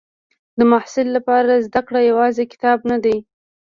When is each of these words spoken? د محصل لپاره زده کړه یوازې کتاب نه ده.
د 0.57 0.59
محصل 0.71 1.07
لپاره 1.17 1.63
زده 1.67 1.81
کړه 1.87 1.99
یوازې 2.09 2.43
کتاب 2.53 2.79
نه 2.89 2.97
ده. 3.03 3.15